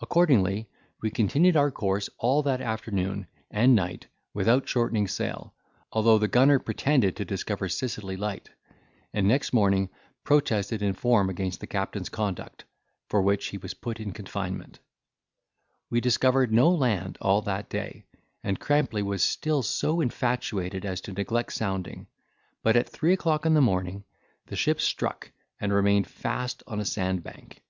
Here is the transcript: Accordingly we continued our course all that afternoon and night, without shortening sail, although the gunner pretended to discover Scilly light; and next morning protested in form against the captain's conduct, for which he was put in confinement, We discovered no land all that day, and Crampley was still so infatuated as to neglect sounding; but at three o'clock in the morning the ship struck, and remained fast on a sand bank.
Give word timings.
Accordingly 0.00 0.70
we 1.02 1.10
continued 1.10 1.54
our 1.54 1.70
course 1.70 2.08
all 2.16 2.42
that 2.44 2.62
afternoon 2.62 3.26
and 3.50 3.74
night, 3.76 4.06
without 4.32 4.66
shortening 4.66 5.06
sail, 5.06 5.52
although 5.92 6.16
the 6.16 6.28
gunner 6.28 6.58
pretended 6.58 7.14
to 7.16 7.26
discover 7.26 7.68
Scilly 7.68 8.16
light; 8.16 8.48
and 9.12 9.28
next 9.28 9.52
morning 9.52 9.90
protested 10.24 10.80
in 10.80 10.94
form 10.94 11.28
against 11.28 11.60
the 11.60 11.66
captain's 11.66 12.08
conduct, 12.08 12.64
for 13.10 13.20
which 13.20 13.48
he 13.48 13.58
was 13.58 13.74
put 13.74 14.00
in 14.00 14.12
confinement, 14.12 14.78
We 15.90 16.00
discovered 16.00 16.50
no 16.50 16.70
land 16.70 17.18
all 17.20 17.42
that 17.42 17.68
day, 17.68 18.06
and 18.42 18.58
Crampley 18.58 19.02
was 19.02 19.22
still 19.22 19.62
so 19.62 20.00
infatuated 20.00 20.86
as 20.86 21.02
to 21.02 21.12
neglect 21.12 21.52
sounding; 21.52 22.06
but 22.62 22.76
at 22.76 22.88
three 22.88 23.12
o'clock 23.12 23.44
in 23.44 23.52
the 23.52 23.60
morning 23.60 24.04
the 24.46 24.56
ship 24.56 24.80
struck, 24.80 25.32
and 25.60 25.70
remained 25.70 26.06
fast 26.06 26.62
on 26.66 26.80
a 26.80 26.86
sand 26.86 27.22
bank. 27.22 27.62